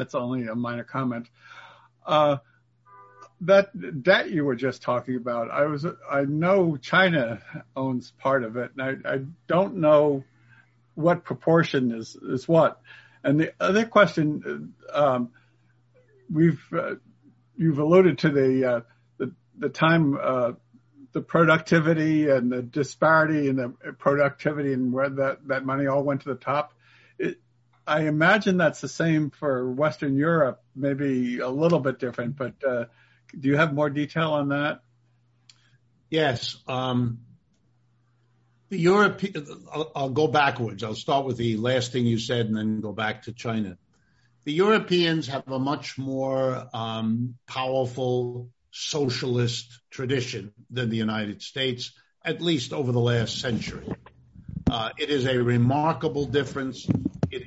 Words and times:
that's 0.00 0.14
only 0.14 0.46
a 0.46 0.54
minor 0.54 0.84
comment. 0.84 1.28
Uh, 2.06 2.38
that 3.42 4.02
debt 4.02 4.30
you 4.30 4.44
were 4.44 4.54
just 4.54 4.82
talking 4.82 5.16
about, 5.16 5.50
I 5.50 5.66
was 5.66 5.86
I 6.10 6.22
know 6.22 6.76
China 6.76 7.40
owns 7.76 8.12
part 8.18 8.44
of 8.44 8.56
it, 8.56 8.72
and 8.76 8.82
I, 9.06 9.14
I 9.14 9.18
don't 9.46 9.76
know 9.76 10.24
what 10.94 11.24
proportion 11.24 11.92
is 11.92 12.16
is 12.16 12.48
what. 12.48 12.80
And 13.22 13.40
the 13.40 13.52
other 13.60 13.86
question, 13.86 14.74
um, 14.92 15.30
we've 16.32 16.62
uh, 16.72 16.96
you've 17.56 17.78
alluded 17.78 18.18
to 18.18 18.30
the 18.30 18.64
uh, 18.64 18.80
the, 19.18 19.32
the 19.58 19.68
time 19.68 20.18
uh, 20.20 20.52
the 21.12 21.20
productivity 21.20 22.28
and 22.28 22.50
the 22.52 22.62
disparity 22.62 23.48
in 23.48 23.56
the 23.56 23.68
productivity 23.98 24.72
and 24.72 24.92
where 24.92 25.08
that 25.08 25.48
that 25.48 25.64
money 25.64 25.86
all 25.86 26.02
went 26.02 26.22
to 26.22 26.28
the 26.28 26.40
top. 26.40 26.74
It, 27.18 27.38
I 27.90 28.02
imagine 28.02 28.56
that's 28.56 28.80
the 28.80 28.88
same 28.88 29.30
for 29.30 29.68
Western 29.68 30.16
Europe, 30.16 30.62
maybe 30.76 31.40
a 31.40 31.48
little 31.48 31.80
bit 31.80 31.98
different, 31.98 32.36
but 32.36 32.54
uh, 32.64 32.84
do 33.38 33.48
you 33.48 33.56
have 33.56 33.74
more 33.74 33.90
detail 33.90 34.30
on 34.30 34.50
that? 34.50 34.82
Yes. 36.08 36.56
Um, 36.68 37.18
the 38.68 38.78
Europe, 38.78 39.20
I'll, 39.72 39.90
I'll, 39.96 40.10
go 40.10 40.28
backwards. 40.28 40.84
I'll 40.84 40.94
start 40.94 41.26
with 41.26 41.36
the 41.36 41.56
last 41.56 41.90
thing 41.90 42.06
you 42.06 42.20
said 42.20 42.46
and 42.46 42.56
then 42.56 42.80
go 42.80 42.92
back 42.92 43.22
to 43.24 43.32
China. 43.32 43.76
The 44.44 44.52
Europeans 44.52 45.26
have 45.26 45.48
a 45.48 45.58
much 45.58 45.98
more 45.98 46.68
um, 46.72 47.34
powerful 47.48 48.50
socialist 48.70 49.80
tradition 49.90 50.52
than 50.70 50.90
the 50.90 50.96
United 50.96 51.42
States, 51.42 51.90
at 52.24 52.40
least 52.40 52.72
over 52.72 52.92
the 52.92 53.00
last 53.00 53.40
century. 53.40 53.88
Uh, 54.70 54.90
it 54.96 55.10
is 55.10 55.26
a 55.26 55.38
remarkable 55.38 56.26
difference. 56.26 56.86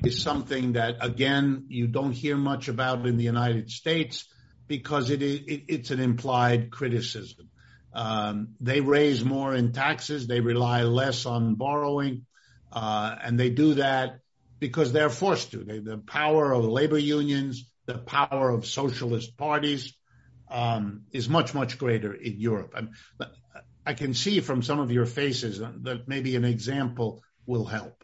Is 0.03 0.21
something 0.21 0.73
that, 0.73 0.97
again, 0.99 1.67
you 1.69 1.87
don't 1.87 2.11
hear 2.11 2.35
much 2.35 2.67
about 2.67 3.05
in 3.05 3.15
the 3.15 3.23
United 3.23 3.71
States 3.71 4.27
because 4.67 5.09
it 5.09 5.21
is, 5.21 5.39
it, 5.47 5.63
it's 5.69 5.91
an 5.91 6.01
implied 6.01 6.71
criticism. 6.71 7.49
Um, 7.93 8.49
they 8.59 8.81
raise 8.81 9.23
more 9.23 9.55
in 9.55 9.71
taxes. 9.71 10.27
They 10.27 10.41
rely 10.41 10.83
less 10.83 11.25
on 11.25 11.55
borrowing. 11.55 12.25
Uh, 12.69 13.15
and 13.23 13.39
they 13.39 13.49
do 13.49 13.75
that 13.75 14.19
because 14.59 14.91
they're 14.91 15.09
forced 15.09 15.51
to. 15.51 15.63
They, 15.63 15.79
the 15.79 15.99
power 15.99 16.51
of 16.51 16.65
labor 16.65 16.97
unions, 16.97 17.63
the 17.85 17.97
power 17.97 18.49
of 18.49 18.65
socialist 18.65 19.37
parties, 19.37 19.93
um, 20.49 21.03
is 21.13 21.29
much, 21.29 21.53
much 21.53 21.77
greater 21.77 22.13
in 22.13 22.41
Europe. 22.41 22.73
I'm, 22.75 22.91
I 23.85 23.93
can 23.93 24.13
see 24.13 24.41
from 24.41 24.63
some 24.63 24.79
of 24.79 24.91
your 24.91 25.05
faces 25.05 25.59
that 25.59 26.07
maybe 26.07 26.35
an 26.35 26.43
example 26.43 27.23
will 27.45 27.65
help. 27.65 28.03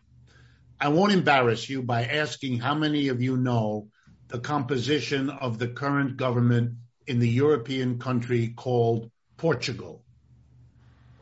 I 0.82 0.88
won't 0.88 1.12
embarrass 1.12 1.70
you 1.70 1.84
by 1.84 2.06
asking 2.06 2.60
how 2.60 2.74
many 2.74 3.10
of 3.10 3.22
you 3.22 3.36
know 3.36 3.90
the 4.30 4.40
composition 4.40 5.30
of 5.30 5.60
the 5.60 5.68
current 5.68 6.16
government 6.16 6.76
in 7.06 7.20
the 7.20 7.28
European 7.28 8.00
country 8.00 8.54
called 8.56 9.12
Portugal. 9.36 10.04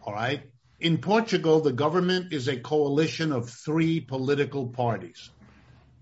All 0.04 0.14
right. 0.14 0.44
In 0.80 1.00
Portugal, 1.00 1.62
the 1.62 1.74
government 1.74 2.34
is 2.34 2.48
a 2.48 2.60
coalition 2.60 3.32
of 3.32 3.50
three 3.50 4.00
political 4.00 4.68
parties. 4.68 5.32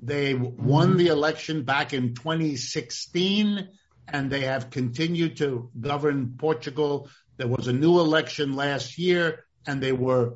They 0.02 0.34
won 0.34 0.98
the 0.98 1.08
election 1.08 1.64
back 1.64 1.94
in 1.94 2.14
2016 2.14 3.70
and 4.08 4.30
they 4.30 4.42
have 4.42 4.70
continued 4.70 5.38
to 5.38 5.70
govern 5.80 6.36
Portugal. 6.38 7.10
There 7.38 7.48
was 7.48 7.70
a 7.70 7.74
new 7.74 8.00
election 8.00 8.58
last 8.58 8.98
year 8.98 9.46
and 9.66 9.82
they 9.82 9.94
were 9.94 10.36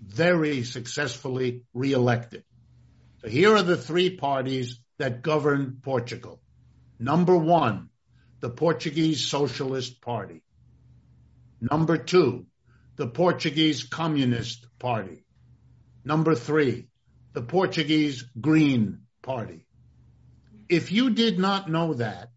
very 0.00 0.62
successfully 0.62 1.64
reelected. 1.74 2.44
So 3.22 3.28
here 3.28 3.54
are 3.54 3.62
the 3.62 3.76
three 3.76 4.16
parties 4.16 4.80
that 4.98 5.22
govern 5.22 5.78
Portugal. 5.82 6.40
Number 6.98 7.36
one, 7.36 7.90
the 8.40 8.50
Portuguese 8.50 9.26
Socialist 9.26 10.00
Party. 10.00 10.42
Number 11.60 11.98
two, 11.98 12.46
the 12.96 13.06
Portuguese 13.06 13.84
Communist 13.84 14.66
Party. 14.78 15.24
Number 16.04 16.34
three, 16.34 16.88
the 17.34 17.42
Portuguese 17.42 18.24
Green 18.40 19.00
Party. 19.22 19.66
If 20.68 20.90
you 20.90 21.10
did 21.10 21.38
not 21.38 21.70
know 21.70 21.94
that, 21.94 22.30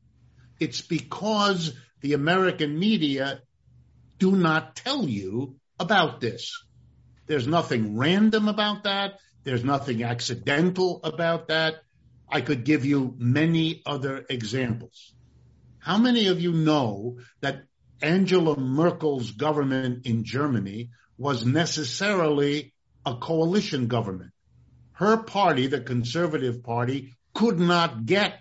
it's 0.59 0.81
because 0.81 1.73
the 2.01 2.13
American 2.13 2.77
media 2.77 3.41
do 4.19 4.31
not 4.31 4.75
tell 4.75 5.07
you 5.07 5.55
about 5.79 6.19
this. 6.19 6.65
There's 7.25 7.47
nothing 7.47 7.97
random 7.97 8.49
about 8.49 8.83
that. 8.83 9.19
There's 9.43 9.63
nothing 9.63 10.03
accidental 10.03 11.01
about 11.03 11.47
that. 11.49 11.75
I 12.29 12.41
could 12.41 12.63
give 12.63 12.85
you 12.85 13.13
many 13.17 13.81
other 13.85 14.25
examples. 14.29 15.13
How 15.79 15.97
many 15.97 16.27
of 16.27 16.39
you 16.39 16.53
know 16.53 17.19
that 17.41 17.63
Angela 18.01 18.57
Merkel's 18.57 19.31
government 19.31 20.05
in 20.05 20.23
Germany 20.23 20.89
was 21.17 21.45
necessarily 21.45 22.73
a 23.05 23.15
coalition 23.15 23.87
government. 23.87 24.31
Her 24.93 25.17
party, 25.17 25.67
the 25.67 25.79
Conservative 25.79 26.63
Party, 26.63 27.13
could 27.33 27.59
not 27.59 28.05
get 28.05 28.39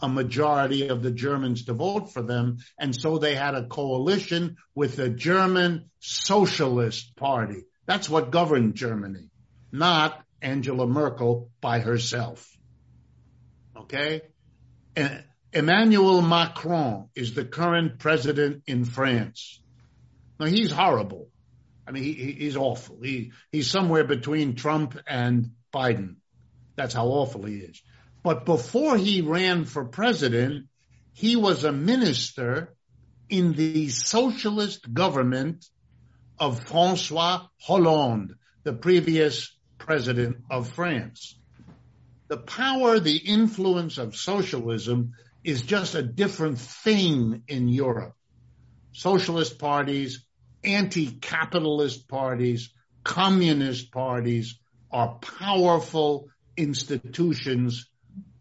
a 0.00 0.08
majority 0.08 0.88
of 0.88 1.02
the 1.02 1.10
Germans 1.10 1.64
to 1.64 1.72
vote 1.74 2.12
for 2.12 2.22
them. 2.22 2.58
And 2.78 2.94
so 2.94 3.18
they 3.18 3.34
had 3.34 3.54
a 3.54 3.66
coalition 3.66 4.56
with 4.74 4.96
the 4.96 5.08
German 5.08 5.90
Socialist 6.00 7.16
Party. 7.16 7.62
That's 7.86 8.08
what 8.08 8.30
governed 8.30 8.74
Germany, 8.74 9.30
not 9.72 10.22
Angela 10.44 10.86
Merkel 10.86 11.50
by 11.60 11.80
herself. 11.80 12.48
Okay? 13.76 14.22
And 14.94 15.24
Emmanuel 15.52 16.20
Macron 16.22 17.08
is 17.14 17.34
the 17.34 17.44
current 17.44 17.98
president 17.98 18.62
in 18.66 18.84
France. 18.84 19.60
Now 20.38 20.46
he's 20.46 20.70
horrible. 20.70 21.28
I 21.86 21.92
mean, 21.92 22.02
he, 22.02 22.12
he's 22.12 22.56
awful. 22.56 22.98
He, 23.02 23.32
he's 23.52 23.70
somewhere 23.70 24.04
between 24.04 24.56
Trump 24.56 24.98
and 25.06 25.50
Biden. 25.72 26.16
That's 26.76 26.94
how 26.94 27.06
awful 27.06 27.44
he 27.44 27.56
is. 27.56 27.82
But 28.22 28.44
before 28.46 28.96
he 28.96 29.20
ran 29.20 29.64
for 29.64 29.84
president, 29.84 30.66
he 31.12 31.36
was 31.36 31.62
a 31.62 31.72
minister 31.72 32.74
in 33.28 33.52
the 33.52 33.88
socialist 33.90 34.92
government 34.92 35.66
of 36.38 36.64
Francois 36.64 37.46
Hollande, 37.60 38.34
the 38.64 38.72
previous 38.72 39.53
president 39.84 40.38
of 40.50 40.68
France. 40.68 41.36
The 42.28 42.38
power, 42.38 42.98
the 42.98 43.16
influence 43.16 43.98
of 43.98 44.16
socialism 44.16 45.12
is 45.44 45.62
just 45.62 45.94
a 45.94 46.02
different 46.02 46.58
thing 46.58 47.42
in 47.48 47.68
Europe. 47.68 48.14
Socialist 48.92 49.58
parties, 49.58 50.24
anti-capitalist 50.64 52.08
parties, 52.08 52.70
communist 53.02 53.92
parties 53.92 54.58
are 54.90 55.18
powerful 55.40 56.28
institutions 56.56 57.86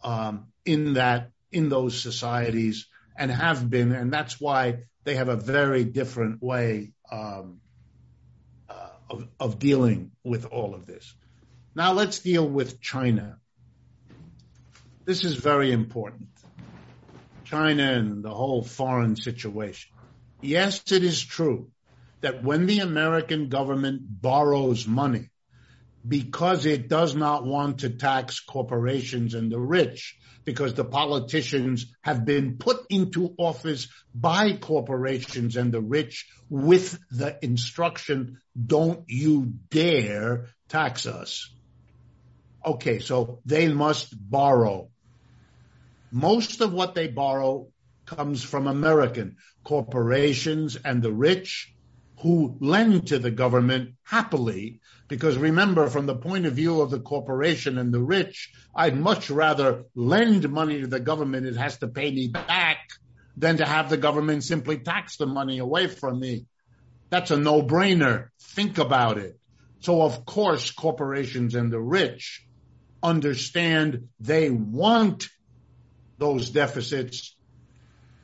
um, 0.04 0.48
in 0.66 0.94
that 0.94 1.31
in 1.52 1.70
those 1.70 2.00
societies 2.00 2.88
and 3.16 3.30
have 3.30 3.70
been, 3.70 3.92
and 3.92 4.12
that's 4.12 4.40
why 4.40 4.80
they 5.04 5.16
have 5.16 5.28
a 5.28 5.36
very 5.36 5.84
different 5.84 6.42
way 6.42 6.94
um, 7.12 7.60
uh, 8.70 8.90
of, 9.10 9.28
of 9.40 9.60
dealing 9.60 10.12
with 10.24 10.46
all 10.46 10.74
of 10.74 10.86
this. 10.86 11.14
Now 11.75 11.94
let's 11.94 12.19
deal 12.19 12.47
with 12.47 12.81
China. 12.81 13.38
This 15.06 15.23
is 15.23 15.35
very 15.35 15.72
important. 15.72 16.29
China 17.45 17.94
and 17.94 18.23
the 18.23 18.34
whole 18.34 18.63
foreign 18.63 19.16
situation. 19.16 19.91
Yes, 20.41 20.91
it 20.91 21.03
is 21.03 21.22
true 21.22 21.72
that 22.22 22.44
when 22.44 22.67
the 22.67 22.79
American 22.79 23.50
government 23.50 24.01
borrows 24.03 24.88
money 24.88 25.29
because 26.07 26.66
it 26.66 26.89
does 26.89 27.16
not 27.16 27.45
want 27.45 27.79
to 27.79 27.89
tax 27.89 28.39
corporations 28.39 29.33
and 29.33 29.51
the 29.51 29.59
rich, 29.59 30.17
because 30.45 30.73
the 30.73 30.85
politicians 30.85 31.85
have 32.01 32.25
been 32.25 32.57
put 32.57 32.86
into 32.89 33.33
office 33.38 33.88
by 34.13 34.53
corporations 34.53 35.56
and 35.56 35.71
the 35.71 35.81
rich 35.81 36.27
with 36.50 37.00
the 37.09 37.38
instruction, 37.42 38.42
don't 38.56 39.06
you 39.07 39.53
dare 39.69 40.50
tax 40.68 41.06
us. 41.06 41.50
Okay, 42.65 43.00
so 43.00 43.39
they 43.45 43.68
must 43.68 44.13
borrow 44.18 44.89
most 46.13 46.62
of 46.62 46.71
what 46.71 46.94
they 46.94 47.07
borrow 47.07 47.68
comes 48.06 48.44
from 48.44 48.68
American 48.68 49.38
corporations 49.63 50.75
and 50.75 51.01
the 51.01 51.12
rich 51.12 51.74
who 52.19 52.56
lend 52.62 53.07
to 53.07 53.18
the 53.18 53.31
government 53.31 53.95
happily. 54.04 54.80
Because 55.07 55.38
remember, 55.38 55.88
from 55.88 56.06
the 56.06 56.15
point 56.15 56.45
of 56.45 56.54
view 56.54 56.81
of 56.81 56.92
the 56.92 57.00
corporation 57.00 57.80
and 57.80 57.92
the 57.92 58.00
rich, 58.00 58.54
I'd 58.75 58.95
much 58.95 59.31
rather 59.31 59.86
lend 59.95 60.48
money 60.50 60.81
to 60.81 60.88
the 60.88 61.00
government. 61.00 61.48
It 61.48 61.57
has 61.57 61.80
to 61.80 61.88
pay 61.88 62.12
me 62.12 62.27
back 62.27 62.77
than 63.36 63.57
to 63.57 63.65
have 63.65 63.89
the 63.89 63.98
government 63.98 64.44
simply 64.44 64.77
tax 64.77 65.18
the 65.18 65.25
money 65.25 65.57
away 65.57 65.88
from 65.88 66.19
me. 66.19 66.45
That's 67.10 67.31
a 67.31 67.38
no 67.38 67.63
brainer. 67.63 68.27
Think 68.39 68.77
about 68.77 69.18
it. 69.18 69.39
So 69.80 70.04
of 70.04 70.25
course, 70.25 70.69
corporations 70.69 71.56
and 71.56 71.74
the 71.74 71.81
rich 71.81 72.45
understand 73.03 74.07
they 74.19 74.50
want 74.50 75.27
those 76.17 76.50
deficits 76.50 77.35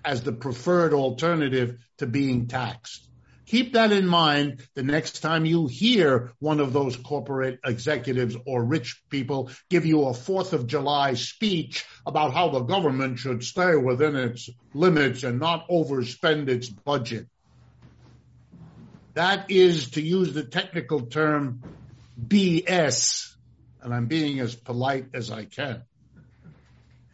as 0.05 0.23
the 0.23 0.31
preferred 0.31 0.93
alternative 0.93 1.77
to 1.97 2.07
being 2.07 2.47
taxed. 2.47 3.05
Keep 3.45 3.73
that 3.73 3.91
in 3.91 4.05
mind 4.05 4.63
the 4.75 4.83
next 4.83 5.21
time 5.21 5.43
you 5.43 5.65
hear 5.65 6.33
one 6.37 6.59
of 6.59 6.71
those 6.71 6.95
corporate 6.95 7.59
executives 7.65 8.37
or 8.45 8.63
rich 8.63 9.01
people 9.09 9.49
give 9.71 9.87
you 9.87 10.05
a 10.05 10.13
Fourth 10.13 10.53
of 10.53 10.67
July 10.67 11.15
speech 11.15 11.83
about 12.05 12.31
how 12.31 12.49
the 12.49 12.59
government 12.59 13.17
should 13.17 13.43
stay 13.43 13.75
within 13.75 14.15
its 14.15 14.51
limits 14.75 15.23
and 15.23 15.39
not 15.39 15.67
overspend 15.67 16.47
its 16.47 16.69
budget. 16.69 17.25
That 19.15 19.49
is, 19.49 19.91
to 19.91 20.01
use 20.01 20.31
the 20.33 20.43
technical 20.43 21.07
term, 21.07 21.63
BS. 22.23 23.33
And 23.81 23.93
I'm 23.93 24.07
being 24.07 24.39
as 24.39 24.55
polite 24.55 25.07
as 25.13 25.31
I 25.31 25.45
can. 25.45 25.83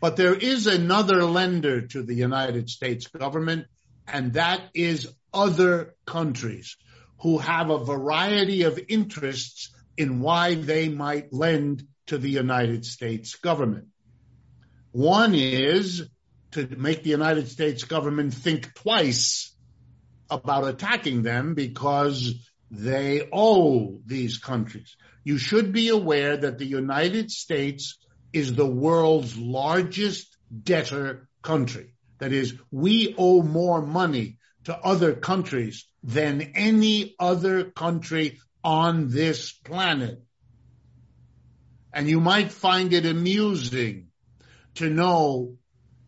But 0.02 0.18
there 0.18 0.36
is 0.36 0.68
another 0.68 1.24
lender 1.24 1.82
to 1.88 2.04
the 2.04 2.16
United 2.16 2.70
States 2.70 3.08
government, 3.08 3.68
and 4.08 4.34
that 4.34 4.62
is 4.74 5.08
other 5.34 5.96
countries 6.06 6.78
who 7.22 7.38
have 7.38 7.70
a 7.70 7.84
variety 7.84 8.64
of 8.64 8.80
interests 8.90 9.74
in 9.98 10.20
why 10.20 10.56
they 10.56 10.90
might 10.90 11.34
lend 11.34 11.88
to 12.08 12.18
the 12.18 12.30
United 12.30 12.86
States 12.86 13.36
government. 13.36 13.88
One 14.92 15.34
is 15.34 16.08
to 16.52 16.68
make 16.78 17.04
the 17.04 17.10
United 17.10 17.50
States 17.50 17.84
government 17.84 18.34
think 18.34 18.74
twice 18.76 19.54
about 20.30 20.68
attacking 20.68 21.24
them 21.24 21.54
because 21.54 22.34
they 22.72 23.28
owe 23.32 24.00
these 24.06 24.38
countries. 24.38 24.96
You 25.26 25.40
should 25.40 25.74
be 25.74 25.90
aware 25.90 26.38
that 26.38 26.60
the 26.60 26.68
United 26.68 27.32
States 27.32 27.98
is 28.32 28.54
the 28.54 28.66
world's 28.66 29.36
largest 29.36 30.38
debtor 30.64 31.28
country. 31.42 31.96
That 32.20 32.32
is, 32.32 32.54
we 32.72 33.16
owe 33.18 33.42
more 33.42 33.82
money 33.82 34.38
to 34.66 34.78
other 34.78 35.14
countries 35.14 35.88
than 36.04 36.54
any 36.54 37.16
other 37.20 37.72
country 37.72 38.40
on 38.64 39.10
this 39.10 39.52
planet. 39.52 40.22
And 41.92 42.08
you 42.08 42.20
might 42.20 42.52
find 42.52 42.94
it 42.94 43.08
amusing 43.08 44.10
to 44.76 44.90
know 44.90 45.56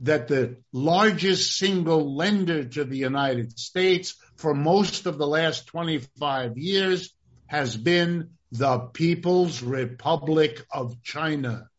that 0.02 0.28
the 0.28 0.58
largest 0.72 1.58
single 1.58 2.16
lender 2.16 2.66
to 2.66 2.84
the 2.84 2.98
United 2.98 3.58
States 3.58 4.16
for 4.36 4.54
most 4.54 5.08
of 5.08 5.18
the 5.18 5.25
last 5.25 5.66
25 5.68 6.58
years 6.58 7.12
has 7.48 7.75
been 7.75 8.37
the 8.52 8.80
People's 8.80 9.62
Republic 9.62 10.66
of 10.72 11.02
China. 11.04 11.70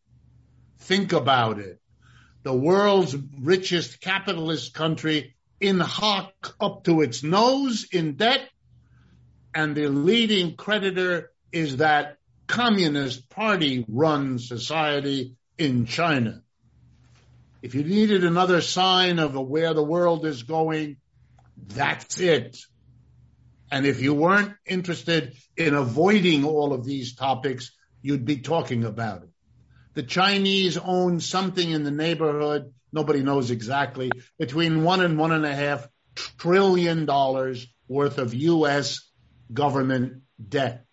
Think 0.79 1.13
about 1.13 1.59
it. 1.59 1.79
The 2.43 2.53
world's 2.53 3.15
richest 3.39 3.99
capitalist 4.01 4.73
country 4.73 5.35
in 5.59 5.79
hock 5.79 6.55
up 6.59 6.83
to 6.85 7.01
its 7.01 7.23
nose 7.23 7.87
in 7.91 8.15
debt. 8.15 8.47
And 9.53 9.75
the 9.75 9.87
leading 9.87 10.55
creditor 10.55 11.31
is 11.51 11.77
that 11.77 12.17
communist 12.47 13.29
party 13.29 13.85
run 13.87 14.39
society 14.39 15.35
in 15.57 15.85
China. 15.85 16.41
If 17.61 17.75
you 17.75 17.83
needed 17.83 18.23
another 18.23 18.61
sign 18.61 19.19
of 19.19 19.33
where 19.35 19.73
the 19.73 19.83
world 19.83 20.25
is 20.25 20.43
going, 20.43 20.97
that's 21.67 22.19
it. 22.19 22.57
And 23.71 23.85
if 23.85 24.01
you 24.01 24.13
weren't 24.13 24.53
interested 24.65 25.35
in 25.55 25.73
avoiding 25.73 26.43
all 26.43 26.73
of 26.73 26.85
these 26.85 27.15
topics, 27.15 27.71
you'd 28.01 28.25
be 28.25 28.37
talking 28.37 28.83
about 28.83 29.23
it. 29.23 29.29
The 29.93 30.03
Chinese 30.03 30.77
own 30.77 31.19
something 31.19 31.69
in 31.69 31.83
the 31.83 31.91
neighborhood 31.91 32.73
nobody 32.91 33.21
knows 33.21 33.51
exactly, 33.51 34.11
between 34.37 34.83
one 34.83 35.01
and 35.01 35.17
one 35.17 35.31
and 35.31 35.45
a 35.45 35.53
half 35.53 35.87
trillion 36.15 37.05
dollars 37.05 37.67
worth 37.87 38.17
of 38.17 38.33
U.S. 38.33 39.01
government 39.51 40.23
debt. 40.47 40.85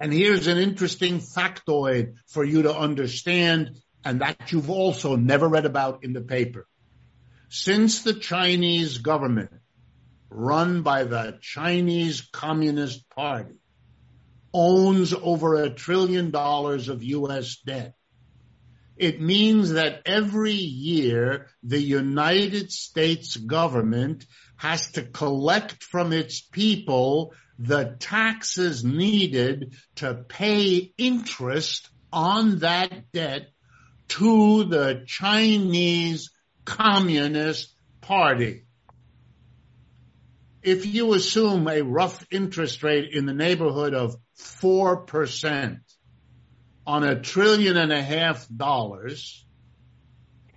And 0.00 0.12
here's 0.12 0.46
an 0.46 0.58
interesting 0.58 1.18
factoid 1.18 2.14
for 2.26 2.44
you 2.44 2.62
to 2.62 2.74
understand 2.74 3.78
and 4.04 4.20
that 4.20 4.52
you've 4.52 4.70
also 4.70 5.16
never 5.16 5.48
read 5.48 5.66
about 5.66 6.04
in 6.04 6.12
the 6.12 6.20
paper. 6.20 6.66
Since 7.48 8.02
the 8.02 8.14
Chinese 8.14 8.98
government 8.98 9.50
run 10.30 10.82
by 10.82 11.04
the 11.04 11.38
Chinese 11.40 12.20
Communist 12.32 13.08
Party 13.10 13.56
owns 14.52 15.12
over 15.14 15.62
a 15.62 15.70
trillion 15.70 16.30
dollars 16.30 16.88
of 16.88 17.02
U.S. 17.02 17.56
debt, 17.64 17.94
it 18.96 19.20
means 19.20 19.72
that 19.72 20.02
every 20.06 20.52
year 20.52 21.46
the 21.62 21.80
United 21.80 22.72
States 22.72 23.36
government 23.36 24.26
has 24.56 24.90
to 24.92 25.02
collect 25.02 25.84
from 25.84 26.12
its 26.12 26.40
people 26.40 27.32
the 27.58 27.96
taxes 27.98 28.84
needed 28.84 29.74
to 29.96 30.14
pay 30.14 30.92
interest 30.98 31.88
on 32.12 32.58
that 32.60 33.12
debt 33.12 33.48
to 34.08 34.64
the 34.64 35.04
Chinese 35.06 36.30
Communist 36.64 37.74
Party. 38.00 38.64
If 40.62 40.86
you 40.86 41.14
assume 41.14 41.68
a 41.68 41.82
rough 41.82 42.26
interest 42.30 42.82
rate 42.82 43.12
in 43.12 43.26
the 43.26 43.34
neighborhood 43.34 43.94
of 43.94 44.16
4%, 44.38 45.80
on 46.88 47.04
a 47.04 47.20
trillion 47.20 47.76
and 47.76 47.92
a 47.92 48.02
half 48.02 48.48
dollars, 48.48 49.44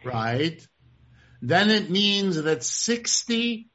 right? 0.06 0.66
Then 1.42 1.70
it 1.70 1.90
means 1.90 2.42
that 2.42 2.64
60 2.64 3.68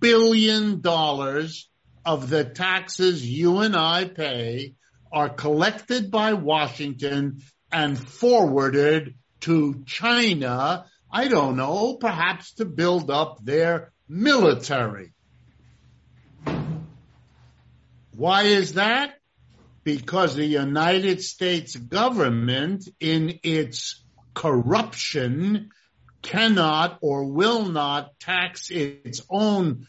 billion 0.00 0.80
dollars 0.80 1.68
of 2.06 2.30
the 2.30 2.44
taxes 2.44 3.28
you 3.28 3.58
and 3.58 3.76
I 3.76 4.06
pay 4.06 4.76
are 5.12 5.28
collected 5.28 6.10
by 6.10 6.32
Washington 6.32 7.42
and 7.70 7.98
forwarded 7.98 9.14
to 9.40 9.82
China. 9.84 10.86
I 11.12 11.28
don't 11.28 11.56
know, 11.56 11.96
perhaps 11.96 12.54
to 12.54 12.64
build 12.64 13.10
up 13.10 13.44
their 13.44 13.92
military. 14.08 15.12
Why 18.18 18.42
is 18.42 18.72
that? 18.72 19.14
because 19.84 20.34
the 20.34 20.44
United 20.44 21.22
States 21.22 21.74
government 21.74 22.86
in 23.00 23.38
its 23.42 24.04
corruption 24.34 25.70
cannot 26.20 26.98
or 27.00 27.24
will 27.24 27.70
not 27.70 28.18
tax 28.20 28.70
its 28.70 29.22
own 29.30 29.86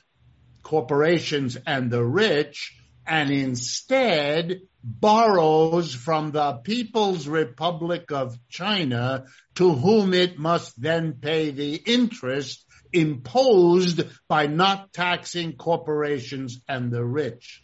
corporations 0.64 1.58
and 1.68 1.92
the 1.92 2.02
rich 2.02 2.78
and 3.06 3.30
instead 3.30 4.62
borrows 4.84 5.94
from 5.94 6.32
the 6.32 6.54
People's 6.64 7.28
Republic 7.28 8.12
of 8.12 8.38
China 8.48 9.26
to 9.56 9.74
whom 9.74 10.14
it 10.14 10.40
must 10.40 10.82
then 10.82 11.14
pay 11.14 11.52
the 11.52 11.76
interest 11.76 12.64
imposed 12.94 14.04
by 14.30 14.48
not 14.48 14.94
taxing 14.94 15.58
corporations 15.58 16.62
and 16.70 16.90
the 16.90 17.04
rich. 17.04 17.64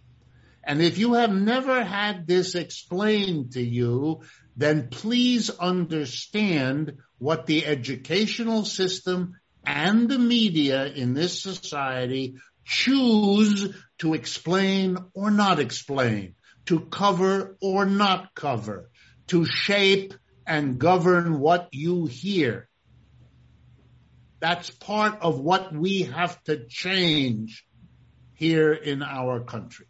And 0.65 0.81
if 0.81 0.97
you 0.97 1.13
have 1.13 1.31
never 1.31 1.83
had 1.83 2.25
this 2.25 2.55
explained 2.55 3.53
to 3.53 3.61
you, 3.61 4.21
then 4.57 4.87
please 4.89 5.51
understand 5.51 6.97
what 7.19 7.45
the 7.45 7.65
educational 7.65 8.65
system 8.65 9.35
and 9.63 10.09
the 10.09 10.17
media 10.17 10.85
in 10.85 11.13
this 11.13 11.39
society 11.39 12.37
choose 12.63 13.75
to 13.99 14.15
explain 14.15 14.97
or 15.13 15.29
not 15.29 15.59
explain, 15.59 16.33
to 16.65 16.79
cover 16.79 17.57
or 17.61 17.85
not 17.85 18.33
cover, 18.33 18.89
to 19.27 19.45
shape 19.45 20.15
and 20.47 20.79
govern 20.79 21.39
what 21.39 21.69
you 21.73 22.07
hear. 22.07 22.67
That's 24.39 24.71
part 24.71 25.21
of 25.21 25.39
what 25.39 25.73
we 25.73 26.03
have 26.03 26.43
to 26.45 26.65
change 26.67 27.65
here 28.33 28.73
in 28.73 29.03
our 29.03 29.41
country. 29.41 29.85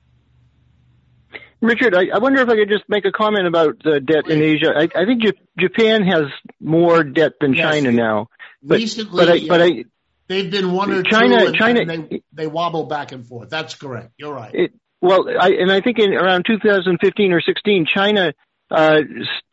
Richard, 1.65 1.95
I, 1.95 2.07
I, 2.13 2.19
wonder 2.19 2.41
if 2.41 2.49
I 2.49 2.55
could 2.55 2.69
just 2.69 2.83
make 2.87 3.05
a 3.05 3.11
comment 3.11 3.47
about 3.47 3.81
the 3.83 3.99
debt 3.99 4.27
in 4.29 4.41
Asia. 4.41 4.73
I, 4.75 4.83
I 4.83 5.05
think 5.05 5.23
J- 5.23 5.39
Japan 5.59 6.03
has 6.03 6.23
more 6.59 7.03
debt 7.03 7.33
than 7.39 7.53
yes, 7.53 7.71
China 7.71 7.91
now. 7.91 8.29
But, 8.63 8.79
recently, 8.79 9.25
but 9.25 9.29
I, 9.29 9.47
but 9.47 9.61
I, 9.61 9.85
they've 10.27 10.49
been 10.49 10.71
one 10.71 10.91
or 10.91 11.03
China, 11.03 11.39
two, 11.39 11.45
and, 11.47 11.55
China, 11.55 11.85
they, 11.85 12.23
they 12.33 12.47
wobble 12.47 12.85
back 12.85 13.11
and 13.11 13.25
forth. 13.25 13.49
That's 13.49 13.75
correct. 13.75 14.13
You're 14.17 14.33
right. 14.33 14.53
It, 14.53 14.73
well, 15.01 15.25
I, 15.39 15.51
and 15.51 15.71
I 15.71 15.81
think 15.81 15.99
in 15.99 16.13
around 16.13 16.45
2015 16.47 17.31
or 17.31 17.41
16, 17.41 17.85
China 17.93 18.33
uh, 18.71 19.01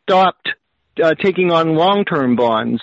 stopped 0.01 0.49
uh, 1.01 1.13
taking 1.15 1.51
on 1.51 1.75
long-term 1.75 2.35
bonds 2.35 2.81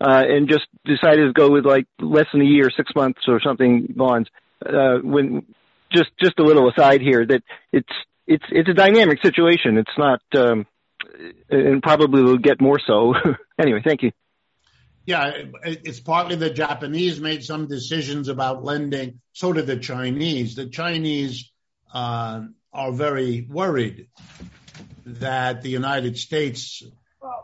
uh, 0.00 0.24
and 0.26 0.48
just 0.48 0.66
decided 0.84 1.26
to 1.26 1.32
go 1.32 1.50
with 1.50 1.64
like 1.64 1.86
less 2.00 2.26
than 2.32 2.40
a 2.40 2.44
year, 2.44 2.70
six 2.76 2.92
months 2.94 3.20
or 3.28 3.40
something 3.40 3.86
bonds. 3.96 4.28
Uh, 4.64 4.98
when 5.02 5.44
just 5.92 6.10
just 6.20 6.38
a 6.38 6.42
little 6.42 6.68
aside 6.68 7.00
here 7.00 7.24
that 7.24 7.42
it's 7.72 7.92
it's 8.28 8.44
it's 8.50 8.68
a 8.68 8.74
dynamic 8.74 9.20
situation. 9.22 9.78
It's 9.78 9.96
not, 9.96 10.20
um, 10.36 10.66
and 11.48 11.82
probably 11.82 12.22
will 12.22 12.38
get 12.38 12.60
more 12.60 12.78
so. 12.78 13.14
anyway, 13.58 13.80
thank 13.84 14.02
you. 14.02 14.12
Yeah, 15.06 15.32
it's 15.64 16.00
partly 16.00 16.36
the 16.36 16.50
Japanese 16.50 17.18
made 17.18 17.42
some 17.42 17.66
decisions 17.66 18.28
about 18.28 18.62
lending. 18.62 19.20
So 19.32 19.54
did 19.54 19.66
the 19.66 19.78
Chinese. 19.78 20.54
The 20.54 20.66
Chinese 20.66 21.50
uh, 21.94 22.42
are 22.74 22.92
very 22.92 23.46
worried 23.48 24.08
that 25.06 25.62
the 25.62 25.70
United 25.70 26.18
States, 26.18 26.82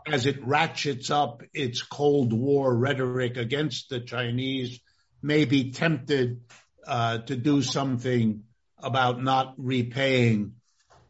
as 0.05 0.27
it 0.27 0.45
ratchets 0.45 1.09
up 1.09 1.41
its 1.55 1.81
Cold 1.81 2.31
War 2.31 2.71
rhetoric 2.77 3.37
against 3.37 3.89
the 3.89 4.01
Chinese, 4.01 4.79
may 5.23 5.45
be 5.45 5.71
tempted 5.71 6.41
uh, 6.85 7.17
to 7.17 7.35
do 7.35 7.63
something 7.63 8.43
about 8.77 9.23
not 9.23 9.55
repaying 9.57 10.53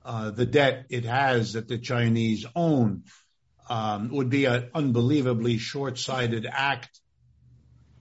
uh, 0.06 0.32
the 0.32 0.46
debt 0.46 0.86
it 0.90 1.04
has 1.04 1.54
that 1.54 1.68
the 1.68 1.80
Chinese 1.80 2.46
own 2.56 3.04
um, 3.70 4.10
would 4.10 4.30
be 4.30 4.46
an 4.46 4.70
unbelievably 4.74 5.58
short-sighted 5.58 6.46
act, 6.50 7.02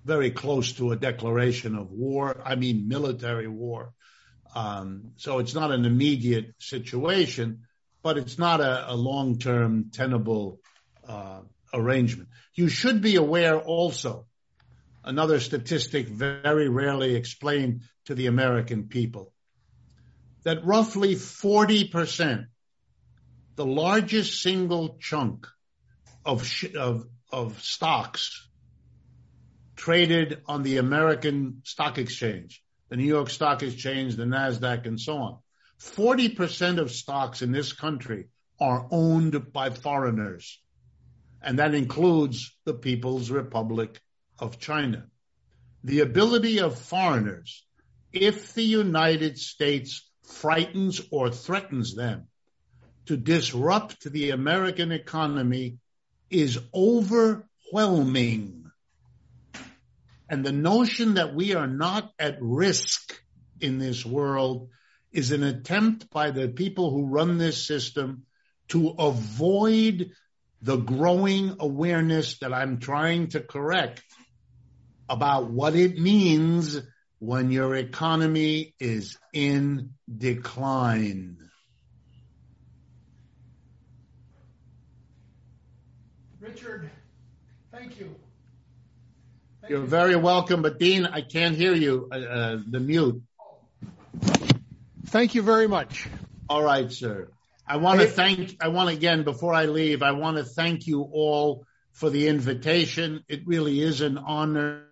very 0.05 0.31
close 0.31 0.75
to 0.75 0.93
a 0.93 0.97
declaration 0.97 1.75
of 1.75 1.91
war. 1.91 2.43
I 2.45 2.57
mean, 2.57 2.89
military 2.89 3.49
war. 3.49 3.93
Um, 4.55 5.13
so 5.17 5.39
it's 5.39 5.55
not 5.55 5.73
an 5.73 5.85
immediate 5.85 6.55
situation, 6.59 7.63
but 8.03 8.19
it's 8.19 8.39
not 8.39 8.61
a, 8.61 8.93
a 8.93 8.95
long-term 8.95 9.91
tenable 9.91 10.61
uh, 11.09 11.41
arrangement. 11.73 12.29
You 12.55 12.69
should 12.69 13.01
be 13.01 13.17
aware 13.17 13.59
also, 13.59 14.27
another 15.03 15.41
statistic 15.41 16.07
very 16.09 16.69
rarely 16.69 17.17
explained 17.17 17.83
to 18.05 18.15
the 18.15 18.27
American 18.27 18.89
people, 18.89 19.33
that 20.45 20.65
roughly 20.65 21.15
40%, 21.15 22.47
the 23.57 23.67
largest 23.67 24.41
single 24.41 24.99
chunk 25.01 25.47
of, 26.25 26.49
of, 26.77 27.07
of 27.33 27.63
stocks 27.63 28.49
traded 29.77 30.43
on 30.47 30.63
the 30.63 30.77
American 30.77 31.63
Stock 31.65 31.99
Exchange, 31.99 32.63
the 32.89 32.97
New 32.97 33.07
York 33.07 33.31
Stock 33.31 33.63
Exchange, 33.63 34.17
the 34.17 34.25
NASDAQ, 34.25 34.87
and 34.87 35.01
so 35.01 35.17
on. 35.17 35.39
40% 35.81 36.79
of 36.79 36.91
stocks 36.91 37.43
in 37.43 37.53
this 37.53 37.73
country 37.73 38.29
are 38.61 38.87
owned 38.91 39.53
by 39.53 39.71
foreigners. 39.71 40.61
And 41.43 41.59
that 41.59 41.75
includes 41.75 42.57
the 42.65 42.75
People's 42.75 43.31
Republic 43.31 44.01
of 44.39 44.59
China. 44.59 45.07
The 45.83 46.01
ability 46.01 46.61
of 46.61 46.79
foreigners, 46.79 47.67
if 48.13 48.55
the 48.55 48.63
United 48.63 49.39
States 49.39 50.09
frightens 50.25 51.01
or 51.11 51.31
threatens 51.31 51.95
them 51.95 52.29
to 53.07 53.17
disrupt 53.17 54.11
the 54.11 54.31
American 54.31 54.93
economy 54.93 55.79
is 56.31 56.59
overwhelming. 56.75 58.71
And 60.29 60.45
the 60.45 60.53
notion 60.53 61.15
that 61.15 61.35
we 61.35 61.55
are 61.55 61.67
not 61.67 62.11
at 62.19 62.39
risk 62.41 63.21
in 63.61 63.79
this 63.79 64.05
world 64.05 64.71
is 65.13 65.31
an 65.33 65.43
attempt 65.43 66.11
by 66.11 66.31
the 66.31 66.49
people 66.49 66.91
who 66.91 67.07
run 67.07 67.39
this 67.39 67.67
system 67.67 68.25
to 68.69 68.89
avoid 68.89 70.11
the 70.63 70.77
growing 70.77 71.57
awareness 71.61 72.39
that 72.39 72.55
I'm 72.55 72.81
trying 72.81 73.29
to 73.29 73.41
correct 73.41 74.03
about 75.09 75.51
what 75.51 75.77
it 75.77 75.99
means 75.99 76.81
when 77.19 77.51
your 77.51 77.75
economy 77.75 78.75
is 78.79 79.19
in 79.33 79.91
decline. 80.19 81.39
Richard, 86.41 86.91
thank 87.73 87.99
you. 87.99 88.15
Thank 89.61 89.71
You're 89.71 89.81
you. 89.81 89.87
very 89.87 90.17
welcome, 90.17 90.61
but 90.61 90.79
Dean, 90.79 91.07
I 91.07 91.23
can't 91.23 91.57
hear 91.57 91.73
you. 91.73 92.09
Uh, 92.13 92.17
uh, 92.17 92.59
the 92.69 92.81
mute. 92.81 93.23
Thank 95.07 95.35
you 95.35 95.43
very 95.43 95.67
much. 95.67 96.07
All 96.51 96.63
right, 96.63 96.93
sir. 96.93 97.29
I 97.67 97.79
want 97.79 98.01
to 98.01 98.07
thank. 98.07 98.57
I 98.61 98.69
want 98.69 98.91
again 98.91 99.25
before 99.25 99.55
I 99.55 99.65
leave. 99.65 100.03
I 100.03 100.13
want 100.13 100.37
to 100.37 100.45
thank 100.45 100.87
you 100.87 101.01
all 101.01 101.65
for 101.93 102.11
the 102.11 102.29
invitation. 102.29 103.25
It 103.29 103.47
really 103.47 103.81
is 103.81 104.03
an 104.03 104.19
honor 104.19 104.85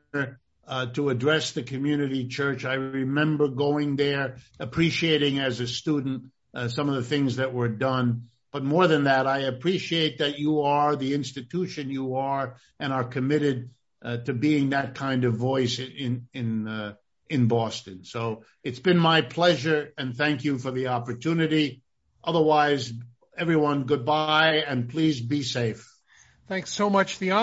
uh, 0.66 0.86
to 0.86 1.08
address 1.08 1.52
the 1.52 1.62
community 1.62 2.28
church. 2.28 2.64
I 2.64 2.74
remember 2.74 3.48
going 3.48 3.96
there, 3.96 4.36
appreciating 4.60 5.38
as 5.38 5.60
a 5.60 5.66
student 5.66 6.24
uh, 6.54 6.68
some 6.68 6.88
of 6.88 6.94
the 6.94 7.02
things 7.02 7.36
that 7.36 7.52
were 7.52 7.68
done. 7.68 8.28
But 8.52 8.64
more 8.64 8.86
than 8.86 9.04
that, 9.04 9.26
I 9.26 9.40
appreciate 9.40 10.18
that 10.18 10.38
you 10.38 10.62
are 10.62 10.94
the 10.94 11.14
institution 11.14 11.90
you 11.90 12.16
are 12.16 12.56
and 12.78 12.92
are 12.92 13.04
committed 13.04 13.70
uh, 14.02 14.18
to 14.18 14.34
being 14.34 14.70
that 14.70 14.94
kind 14.94 15.24
of 15.24 15.34
voice 15.34 15.78
in 15.78 16.28
in 16.34 16.68
uh, 16.68 16.94
in 17.30 17.48
Boston. 17.48 18.04
So 18.04 18.44
it's 18.62 18.80
been 18.80 18.98
my 18.98 19.22
pleasure 19.22 19.92
and 19.96 20.14
thank 20.14 20.44
you 20.44 20.58
for 20.58 20.70
the 20.70 20.88
opportunity. 20.88 21.82
Otherwise, 22.22 22.92
everyone, 23.36 23.84
goodbye 23.84 24.62
and 24.66 24.88
please 24.88 25.20
be 25.20 25.42
safe. 25.42 25.88
Thanks 26.48 26.72
so 26.72 26.90
much. 26.90 27.18
The 27.18 27.30
honor. 27.30 27.40